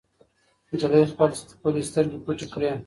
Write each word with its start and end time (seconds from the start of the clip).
نجلۍ 0.71 1.03
خپلې 1.57 1.81
سترګې 1.89 2.17
پټې 2.25 2.45
کړې. 2.53 2.71